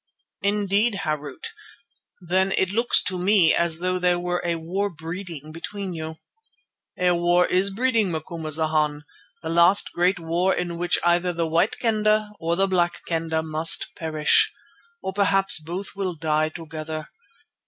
[0.41, 1.43] "Indeed, Harût.
[2.21, 6.15] Then it looks to me as though there were a war breeding between you."
[6.97, 9.01] "A war is breeding, Macumazana,
[9.43, 13.89] the last great war in which either the White Kendah or the Black Kendah must
[13.95, 14.51] perish.
[15.03, 17.09] Or perhaps both will die together.